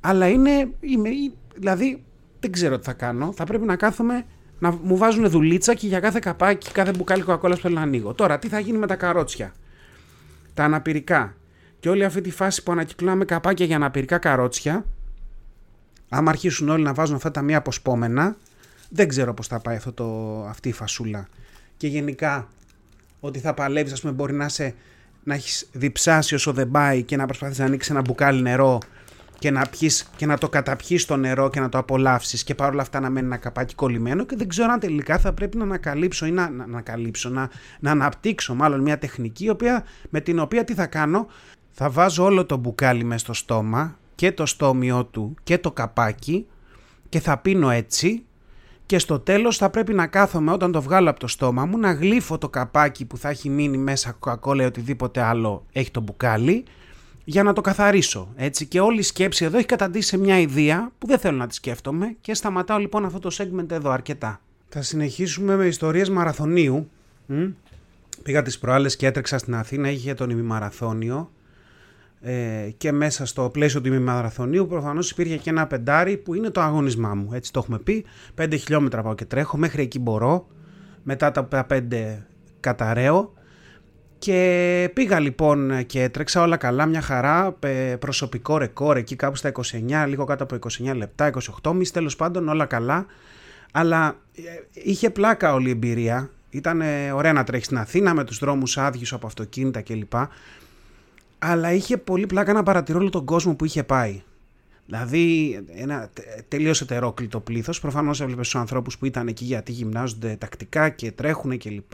[0.00, 1.08] Αλλά είναι, είμαι,
[1.54, 2.04] δηλαδή
[2.40, 3.32] δεν ξέρω τι θα κάνω.
[3.32, 4.24] Θα πρέπει να κάθομαι
[4.58, 8.14] να μου βάζουν δουλίτσα και για κάθε καπάκι, κάθε μπουκάλι κοκακόλας που θέλω να ανοίγω.
[8.14, 9.52] Τώρα, τι θα γίνει με τα καρότσια;
[10.54, 11.36] Τα αναπηρικά
[11.80, 14.84] και όλη αυτή τη φάση που ανακυκλώναμε καπάκια για αναπηρικά καρότσια,
[16.08, 18.36] άμα αρχίσουν όλοι να βάζουν αυτά τα μία αποσπόμενα,
[18.88, 21.28] δεν ξέρω πώς θα πάει αυτό το, αυτή η φασούλα.
[21.76, 22.48] Και γενικά,
[23.20, 24.74] ότι θα παλεύεις, ας πούμε, μπορεί να, σε,
[25.24, 28.78] να έχεις διψάσει όσο δεν πάει και να προσπαθείς να ανοίξεις ένα μπουκάλι νερό
[29.40, 32.82] και να, πιείς, και να το καταπιείς το νερό και να το απολαύσεις και παρόλα
[32.82, 36.26] αυτά να μένει ένα καπάκι κολλημένο και δεν ξέρω αν τελικά θα πρέπει να ανακαλύψω
[36.26, 37.50] ή να, να, ανακαλύψω, να,
[37.80, 41.26] να αναπτύξω μάλλον μια τεχνική οποία, με την οποία τι θα κάνω.
[41.70, 46.46] Θα βάζω όλο το μπουκάλι μέσα στο στόμα και το στόμιό του και το καπάκι
[47.08, 48.24] και θα πίνω έτσι
[48.86, 51.92] και στο τέλος θα πρέπει να κάθομαι όταν το βγάλω από το στόμα μου να
[51.92, 56.64] γλύφω το καπάκι που θα έχει μείνει μέσα κοκακόλα ή οτιδήποτε άλλο έχει το μπουκάλι
[57.30, 58.32] για να το καθαρίσω.
[58.36, 58.66] Έτσι.
[58.66, 61.54] Και όλη η σκέψη εδώ έχει καταντήσει σε μια ιδέα που δεν θέλω να τη
[61.54, 64.40] σκέφτομαι και σταματάω λοιπόν αυτό το segment εδώ αρκετά.
[64.68, 66.90] Θα συνεχίσουμε με ιστορίες μαραθωνίου.
[68.22, 71.30] Πήγα τις προάλλες και έτρεξα στην Αθήνα, είχε τον ημιμαραθώνιο
[72.20, 76.60] ε, και μέσα στο πλαίσιο του ημιμαραθωνίου προφανώς υπήρχε και ένα πεντάρι που είναι το
[76.60, 77.28] αγωνισμά μου.
[77.32, 78.04] Έτσι το έχουμε πει,
[78.40, 80.46] 5 χιλιόμετρα πάω και τρέχω, μέχρι εκεί μπορώ,
[81.02, 81.82] μετά τα 5
[82.60, 83.32] καταραίω
[84.20, 87.56] και πήγα λοιπόν και έτρεξα όλα καλά, μια χαρά,
[87.98, 90.56] προσωπικό ρεκόρ εκεί κάπου στα 29, λίγο κάτω από
[90.88, 91.30] 29 λεπτά,
[91.62, 93.06] 28 μισή τέλος πάντων όλα καλά.
[93.72, 94.40] Αλλά ε,
[94.72, 96.82] είχε πλάκα όλη η εμπειρία, ήταν
[97.14, 100.12] ωραία να τρέχεις στην Αθήνα με τους δρόμους άδειους από αυτοκίνητα κλπ.
[101.38, 104.22] Αλλά είχε πολύ πλάκα να παρατηρώ όλο τον κόσμο που είχε πάει.
[104.90, 106.10] Δηλαδή, ένα
[106.48, 107.80] τελείω ετερόκλητο πλήθος.
[107.80, 111.92] Προφανώς έβλεπες τους ανθρώπους που ήταν εκεί γιατί γυμνάζονται τακτικά και τρέχουν κλπ.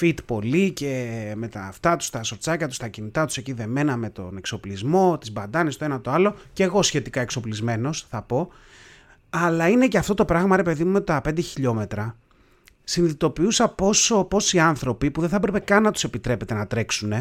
[0.00, 3.96] Fit πολύ και με τα αυτά τους, τα σοτσάκια τους, τα κινητά τους εκεί δεμένα
[3.96, 6.34] με τον εξοπλισμό, τις μπαντάνες, το ένα το άλλο.
[6.52, 8.48] Και εγώ σχετικά εξοπλισμένος, θα πω.
[9.30, 12.16] Αλλά είναι και αυτό το πράγμα, ρε παιδί μου, με τα 5 χιλιόμετρα.
[12.84, 17.12] Συνειδητοποιούσα πόσο, πόσοι άνθρωποι που δεν θα έπρεπε καν να τους επιτρέπεται να τρέξουν,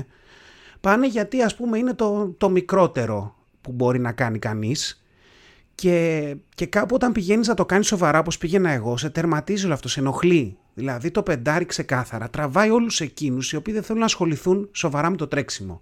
[0.82, 3.35] πάνε γιατί ας πούμε είναι το, το μικρότερο
[3.66, 5.06] που μπορεί να κάνει κανείς
[5.76, 9.74] και, και κάπου όταν πηγαίνεις να το κάνεις σοβαρά όπως πήγαινα εγώ, σε τερματίζει όλο
[9.74, 10.58] αυτό, σε ενοχλεί.
[10.74, 15.16] Δηλαδή το πεντάρι ξεκάθαρα τραβάει όλους εκείνους οι οποίοι δεν θέλουν να ασχοληθούν σοβαρά με
[15.16, 15.82] το τρέξιμο.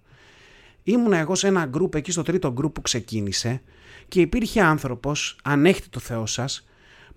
[0.83, 3.61] Ήμουνα εγώ σε ένα γκρουπ εκεί στο τρίτο γκρουπ που ξεκίνησε
[4.07, 6.67] και υπήρχε άνθρωπος, ανέχτη το Θεό σας,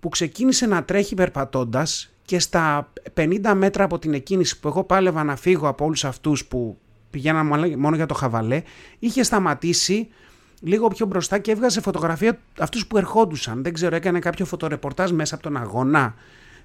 [0.01, 5.25] που ξεκίνησε να τρέχει περπατώντας και στα 50 μέτρα από την εκκίνηση που εγώ πάλευα
[5.25, 6.79] να φύγω από όλους αυτούς που
[7.11, 7.47] πηγαίναν
[7.79, 8.63] μόνο για το χαβαλέ,
[8.99, 10.09] είχε σταματήσει
[10.61, 13.63] λίγο πιο μπροστά και έβγαζε φωτογραφία αυτούς που ερχόντουσαν.
[13.63, 16.15] Δεν ξέρω, έκανε κάποιο φωτορεπορτάζ μέσα από τον αγώνα.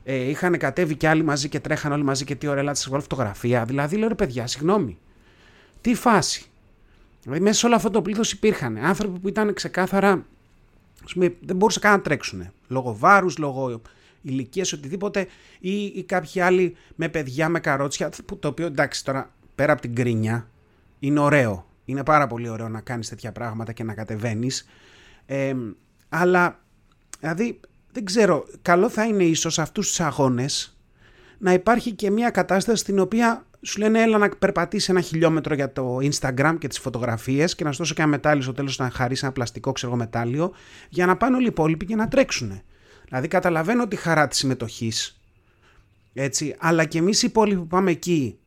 [0.04, 3.02] Ε, είχαν κατέβει και άλλοι μαζί και τρέχαν όλοι μαζί και τι ωραία, να βγάλω
[3.02, 3.66] φωτογραφία.
[3.66, 4.98] Δηλαδή, λέω ρε παιδιά, συγγνώμη.
[5.82, 6.46] Τι φάση.
[7.24, 10.26] Δηλαδή, μέσα σε όλο αυτό το πλήθος υπήρχαν άνθρωποι που ήταν ξεκάθαρα.
[11.14, 12.52] Πούμε, δεν μπορούσαν καν να τρέξουν.
[12.68, 13.82] Λόγω βάρους, λόγω
[14.22, 15.28] ηλικίας, οτιδήποτε.
[15.60, 18.10] Ή, ή κάποιοι άλλοι με παιδιά, με καρότσια.
[18.40, 20.50] Το οποίο εντάξει τώρα πέρα από την κρίνια
[21.00, 21.66] είναι ωραίο.
[21.92, 24.68] Είναι πάρα πολύ ωραίο να κάνεις τέτοια πράγματα και να κατεβαίνεις.
[25.26, 25.56] Ε,
[26.10, 26.60] αλλά,
[27.20, 27.60] δηλαδή,
[27.92, 30.76] δεν ξέρω, καλό θα είναι ίσως αυτούς τους αγώνες
[31.38, 35.74] να υπάρχει και μια κατάσταση στην οποία σου λένε έλα να περπατήσεις ένα χιλιόμετρο για
[35.74, 38.90] το Instagram και τις φωτογραφίες και να σου δώσω και ένα μετάλλιο στο τέλος να
[38.90, 40.54] χαρίσει ένα πλαστικό ξέρω μετάλλιο
[40.90, 42.62] για να πάνε όλοι οι υπόλοιποι και να τρέξουν.
[43.06, 45.22] Δηλαδή καταλαβαίνω τη χαρά της συμμετοχής
[46.14, 48.40] έτσι, αλλά και εμείς οι υπόλοιποι που πάμε εκεί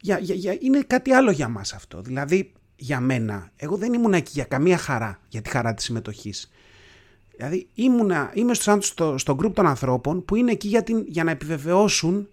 [0.00, 2.00] για, για, για, είναι κάτι άλλο για μας αυτό.
[2.02, 6.50] Δηλαδή για μένα, εγώ δεν ήμουν εκεί για καμία χαρά, για τη χαρά της συμμετοχής.
[7.36, 11.24] Δηλαδή ήμουνα, είμαι στο, στο, στο group των ανθρώπων που είναι εκεί για, την, για
[11.24, 12.28] να επιβεβαιώσουν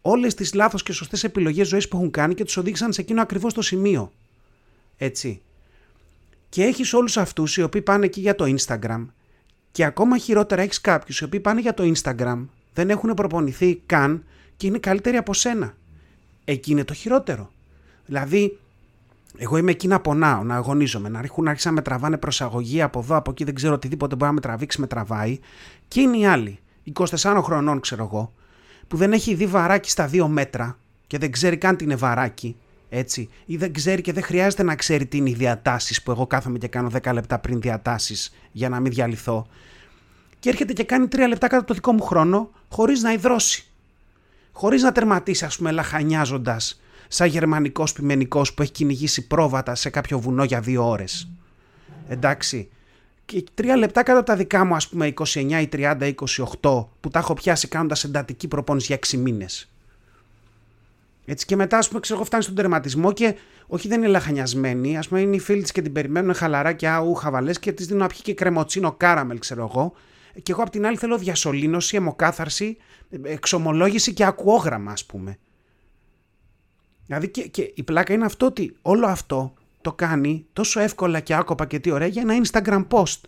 [0.00, 3.22] όλες τις λάθος και σωστές επιλογές ζωής που έχουν κάνει και τους οδήγησαν σε εκείνο
[3.22, 4.12] ακριβώς το σημείο.
[4.96, 5.42] Έτσι.
[6.48, 9.06] Και έχεις όλους αυτούς οι οποίοι πάνε εκεί για το Instagram
[9.72, 14.24] και ακόμα χειρότερα έχεις κάποιους οι οποίοι πάνε για το Instagram, δεν έχουν προπονηθεί καν
[14.56, 15.76] και είναι καλύτεροι από σένα.
[16.44, 17.50] Εκεί είναι το χειρότερο.
[18.06, 18.58] Δηλαδή,
[19.36, 23.16] εγώ είμαι εκεί να πονάω, να αγωνίζομαι, να αρχίσουν να με τραβάνε προσαγωγή από εδώ,
[23.16, 25.38] από εκεί, δεν ξέρω οτιδήποτε μπορεί να με τραβήξει, με τραβάει.
[25.88, 26.58] Και είναι οι άλλοι,
[26.92, 28.32] 24 χρονών ξέρω εγώ,
[28.88, 32.56] που δεν έχει δει βαράκι στα δύο μέτρα και δεν ξέρει καν τι είναι βαράκι,
[32.88, 36.26] έτσι, ή δεν ξέρει και δεν χρειάζεται να ξέρει τι είναι οι διατάσεις που εγώ
[36.26, 39.46] κάθομαι και κάνω 10 λεπτά πριν διατάσεις για να μην διαλυθώ.
[40.38, 43.64] Και έρχεται και κάνει 3 λεπτά κατά το δικό μου χρόνο, χωρίς να υδρώσει.
[44.52, 46.80] Χωρίς να τερματίσει, ας πούμε, λαχανιάζοντας
[47.12, 51.30] σαν γερμανικός πειμενικό που έχει κυνηγήσει πρόβατα σε κάποιο βουνό για δύο ώρες.
[52.08, 52.70] Εντάξει.
[53.24, 56.14] Και τρία λεπτά κάτω από τα δικά μου, ας πούμε, 29 ή 30 ή
[56.60, 59.70] 28, που τα έχω πιάσει κάνοντας εντατική προπόνηση για 6 μήνες.
[61.24, 63.34] Έτσι και μετά, ας πούμε, ξέρω εγώ, φτάνει στον τερματισμό και
[63.66, 64.98] όχι δεν είναι λαχανιασμένη.
[64.98, 67.86] Α πούμε, είναι οι φίλοι της και την περιμένουν χαλαρά και αού χαβαλές και της
[67.86, 69.92] δίνω να πιει και κρεμοτσίνο κάραμελ, ξέρω εγώ.
[70.42, 72.76] Και εγώ απ' την άλλη θέλω διασωλήνωση, αιμοκάθαρση,
[73.22, 75.38] εξομολόγηση και ακουόγραμμα, ας πούμε.
[77.10, 81.34] Δηλαδή και, και η πλάκα είναι αυτό ότι όλο αυτό το κάνει τόσο εύκολα και
[81.34, 83.20] άκοπα και τι ωραία για ένα Instagram post.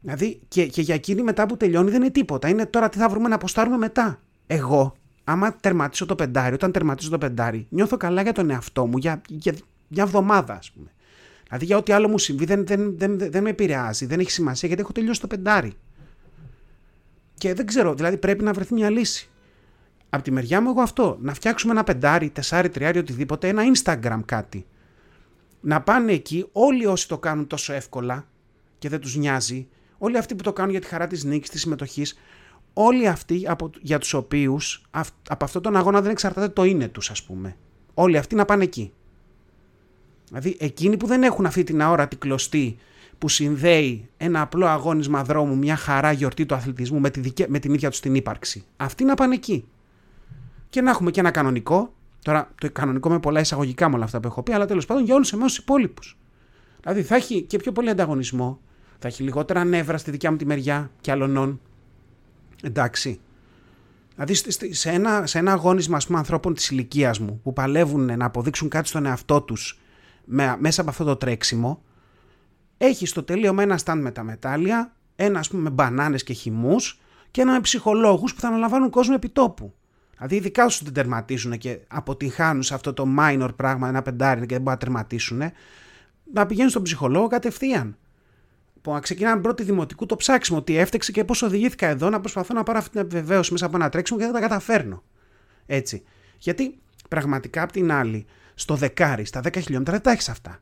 [0.00, 2.48] Δηλαδή και, και για εκείνη μετά που τελειώνει δεν είναι τίποτα.
[2.48, 4.20] Είναι τώρα τι θα βρούμε να αποστάρουμε μετά.
[4.46, 8.96] Εγώ, άμα τερματίσω το πεντάρι, όταν τερματίσω το πεντάρι, νιώθω καλά για τον εαυτό μου
[8.96, 9.54] για, για,
[9.88, 10.90] για εβδομάδα, ας πούμε.
[11.44, 14.68] Δηλαδή για ό,τι άλλο μου συμβεί δεν, δεν, δεν, δεν με επηρεάζει, δεν έχει σημασία
[14.68, 15.72] γιατί έχω τελειώσει το πεντάρι.
[17.34, 19.31] Και δεν ξέρω, δηλαδή πρέπει να βρεθεί μια λύση.
[20.14, 24.20] Από τη μεριά μου εγώ αυτό, να φτιάξουμε ένα πεντάρι, τεσσάρι, τριάρι, οτιδήποτε, ένα Instagram
[24.24, 24.66] κάτι.
[25.60, 28.26] Να πάνε εκεί όλοι όσοι το κάνουν τόσο εύκολα
[28.78, 31.60] και δεν τους νοιάζει, όλοι αυτοί που το κάνουν για τη χαρά της νίκης, της
[31.60, 32.18] συμμετοχής,
[32.72, 34.82] όλοι αυτοί από, για τους οποίους
[35.28, 37.56] από αυτόν τον αγώνα δεν εξαρτάται το είναι τους ας πούμε.
[37.94, 38.92] Όλοι αυτοί να πάνε εκεί.
[40.28, 42.76] Δηλαδή εκείνοι που δεν έχουν αυτή την αόρατη κλωστή
[43.18, 47.74] που συνδέει ένα απλό αγώνισμα δρόμου, μια χαρά γιορτή του αθλητισμού με, τη με την
[47.74, 48.64] ίδια τους την ύπαρξη.
[48.76, 49.64] Αυτοί να πάνε εκεί
[50.72, 51.94] και να έχουμε και ένα κανονικό.
[52.22, 55.04] Τώρα το κανονικό με πολλά εισαγωγικά με όλα αυτά που έχω πει, αλλά τέλος πάντων
[55.04, 56.18] για όλους εμάς τους υπόλοιπους.
[56.80, 58.60] Δηλαδή θα έχει και πιο πολύ ανταγωνισμό,
[58.98, 61.60] θα έχει λιγότερα νεύρα στη δικιά μου τη μεριά και αλλωνών.
[62.62, 63.20] Εντάξει.
[64.14, 64.34] Δηλαδή
[64.74, 68.68] σε ένα, σε ένα αγώνισμα ας πούμε, ανθρώπων της ηλικίας μου που παλεύουν να αποδείξουν
[68.68, 69.80] κάτι στον εαυτό τους
[70.58, 71.82] μέσα από αυτό το τρέξιμο,
[72.78, 77.00] έχεις στο τελείωμα ένα stand με τα μετάλλια, ένα ας πούμε με μπανάνες και χυμούς
[77.30, 79.74] και ένα με ψυχολόγους που θα αναλαμβάνουν κόσμο επιτόπου.
[80.24, 84.46] Δηλαδή, ειδικά όσους δεν τερματίζουν και αποτυχάνουν σε αυτό το minor πράγμα, ένα πεντάρι και
[84.46, 85.42] δεν μπορούν να τερματίσουν,
[86.32, 87.96] να πηγαίνουν στον ψυχολόγο κατευθείαν.
[88.82, 92.54] Που να ξεκινάνε πρώτη δημοτικού το ψάξιμο, τι έφτεξε και πώς οδηγήθηκα εδώ, να προσπαθώ
[92.54, 95.02] να πάρω αυτή την επιβεβαίωση μέσα από ένα τρέξιμο και δεν τα καταφέρνω.
[95.66, 96.02] Έτσι.
[96.38, 100.58] Γιατί πραγματικά απ' την άλλη, στο δεκάρι, στα 10 χιλιόμετρα δεν τα έχεις αυτά.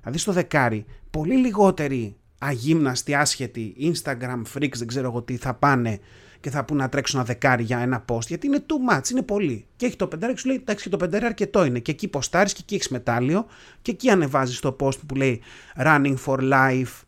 [0.00, 6.00] Δηλαδή στο δεκάρι, πολύ λιγότεροι αγύμναστοι, άσχετοι, Instagram freaks, δεν ξέρω εγώ τι, θα πάνε
[6.44, 9.22] και θα πούνε να τρέξουν ένα δεκάρι για ένα post, γιατί είναι too much, είναι
[9.22, 9.66] πολύ.
[9.76, 11.78] Και έχει το πεντάρι και σου λέει, εντάξει, και το πεντάρι αρκετό είναι.
[11.78, 13.46] Και εκεί ποστάρεις και εκεί έχεις μετάλλιο,
[13.82, 15.40] και εκεί ανεβάζεις το post που λέει
[15.76, 17.02] running for life,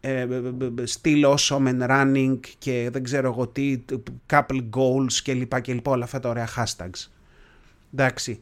[0.00, 3.84] ε, ε, ε, still awesome and running και δεν ξέρω εγώ τι,
[4.30, 7.10] couple goals και λοιπά και λοιπά, όλα αυτά τα ωραία hashtags.
[7.92, 8.40] Εντάξει.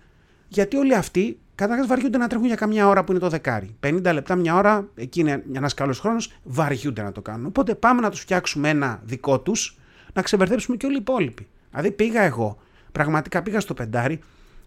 [0.48, 3.76] Γιατί όλοι αυτοί καταρχάς βαριούνται να τρέχουν για καμιά ώρα που είναι το δεκάρι.
[3.80, 7.46] 50 λεπτά, μια ώρα, εκεί είναι ένας καλός χρόνος, βαριούνται να το κάνουν.
[7.46, 9.78] Οπότε πάμε να τους φτιάξουμε ένα δικό τους,
[10.14, 11.46] να ξεμπερδέψουμε και όλοι οι υπόλοιποι.
[11.70, 12.58] Δηλαδή πήγα εγώ,
[12.92, 14.20] πραγματικά πήγα στο πεντάρι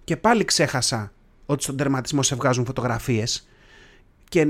[0.03, 1.11] και πάλι ξέχασα
[1.45, 3.47] ότι στον τερματισμό σε βγάζουν φωτογραφίες
[4.29, 4.47] και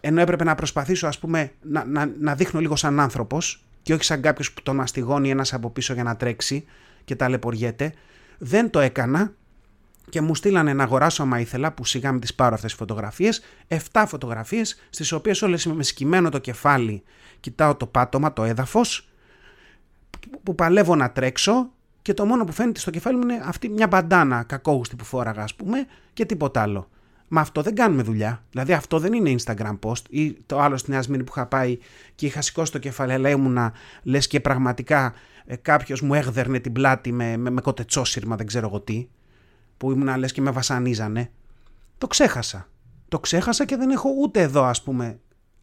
[0.00, 4.04] ενώ έπρεπε να προσπαθήσω ας πούμε να, να, να δείχνω λίγο σαν άνθρωπος και όχι
[4.04, 6.64] σαν κάποιος που τον μαστιγώνει ένας από πίσω για να τρέξει
[7.04, 7.92] και ταλαιπωριέται,
[8.38, 9.32] δεν το έκανα
[10.10, 13.42] και μου στείλανε να αγοράσω άμα ήθελα, που σιγά με τις πάρω αυτές τις φωτογραφίες,
[13.68, 17.02] 7 φωτογραφίες στις οποίες όλες είμαι με σκυμμένο το κεφάλι,
[17.40, 19.08] κοιτάω το πάτωμα, το έδαφος,
[20.42, 21.70] που παλεύω να τρέξω
[22.02, 25.42] και το μόνο που φαίνεται στο κεφάλι μου είναι αυτή μια μπαντάνα κακόγουστη που φόραγα
[25.42, 26.88] ας πούμε και τίποτα άλλο.
[27.28, 28.42] Μα αυτό δεν κάνουμε δουλειά.
[28.50, 31.78] Δηλαδή αυτό δεν είναι Instagram post ή το άλλο στην Νέα που είχα πάει
[32.14, 35.14] και είχα σηκώσει το κεφάλι, αλλά ήμουνα λες και πραγματικά
[35.46, 39.08] ε, κάποιος μου έγδερνε την πλάτη με, με, με κοτετσόσυρμα, δεν ξέρω εγώ τι,
[39.76, 41.30] που ήμουνα λες και με βασανίζανε.
[41.98, 42.68] Το ξέχασα.
[43.08, 45.18] Το ξέχασα και δεν έχω ούτε εδώ, ας πούμε.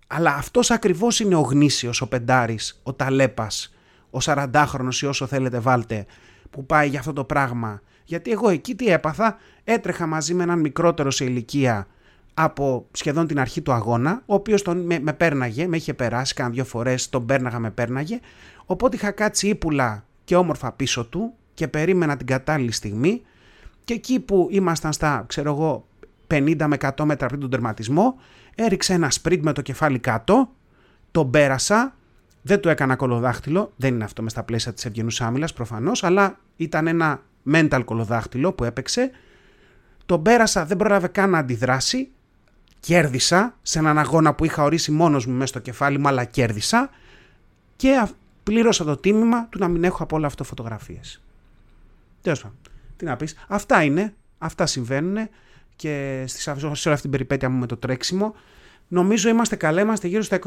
[0.08, 3.74] Αλλά αυτός ακριβώς είναι ο γνήσιος, ο πεντάρης, ο ταλέπας,
[4.12, 6.06] ο 40χρονο ή όσο θέλετε βάλτε,
[6.50, 10.60] που πάει για αυτό το πράγμα γιατί εγώ εκεί τι έπαθα, έτρεχα μαζί με έναν
[10.60, 11.88] μικρότερο σε ηλικία
[12.34, 16.50] από σχεδόν την αρχή του αγώνα, ο οποίος με, με πέρναγε, με είχε περάσει κάνα
[16.50, 18.20] δύο φορές, τον πέρναγα, με πέρναγε.
[18.66, 23.22] Οπότε είχα κάτσει ύπουλα και όμορφα πίσω του και περίμενα την κατάλληλη στιγμή.
[23.84, 25.86] Και εκεί που ήμασταν στα, ξέρω εγώ,
[26.28, 28.16] 50 με 100 μέτρα πριν τον τερματισμό,
[28.56, 30.50] έριξα ένα σπριντ με το κεφάλι κάτω,
[31.12, 31.96] τον πέρασα,
[32.42, 36.40] δεν του έκανα κολοδάχτυλο, δεν είναι αυτό με στα πλαίσια της ευγενούς άμυλας προφανώς, αλλά
[36.56, 39.12] ήταν ένα mental κολοδάχτυλο που έπαιξε.
[40.06, 42.10] Τον πέρασα, δεν πρόλαβε καν να αντιδράσει.
[42.80, 46.90] Κέρδισα σε έναν αγώνα που είχα ορίσει μόνος μου μέσα στο κεφάλι μου, αλλά κέρδισα.
[47.76, 48.08] Και
[48.44, 51.22] πλήρωσα το τίμημα του να μην έχω από όλα αυτό φωτογραφίες.
[52.22, 52.58] Τέλος πάντων,
[52.98, 53.36] τι να πεις.
[53.48, 55.30] Αυτά είναι, αυτά συμβαίνουν
[55.76, 58.36] και σε όλη αυτή την περιπέτεια μου με το τρέξιμο.
[58.94, 60.40] Νομίζω είμαστε καλά, είμαστε γύρω στα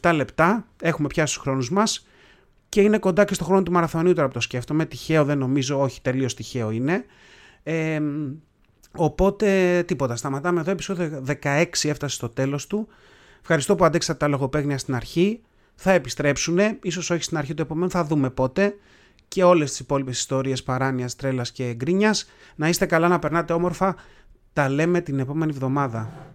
[0.00, 0.66] 26,5-27 λεπτά.
[0.82, 2.06] Έχουμε πιάσει τους χρόνους μας
[2.68, 4.86] και είναι κοντά και στο χρόνο του μαραθωνίου τώρα που το σκέφτομαι.
[4.86, 7.04] Τυχαίο δεν νομίζω, όχι τελείως τυχαίο είναι.
[7.62, 8.00] Ε,
[8.92, 12.88] οπότε τίποτα, σταματάμε εδώ, επεισόδιο 16 έφτασε στο τέλος του.
[13.40, 15.40] Ευχαριστώ που αντέξατε τα λογοπαίγνια στην αρχή.
[15.74, 18.76] Θα επιστρέψουν, ίσως όχι στην αρχή του επομένου, θα δούμε πότε.
[19.28, 22.30] Και όλες τις υπόλοιπες ιστορίες παράνοιας, τρέλας και γκρίνιας.
[22.56, 23.96] Να είστε καλά, να περνάτε όμορφα.
[24.52, 26.34] Τα λέμε την επόμενη εβδομάδα.